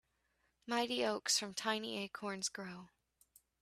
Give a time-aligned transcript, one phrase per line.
[0.65, 2.87] Mighty oaks from tiny acorns grow.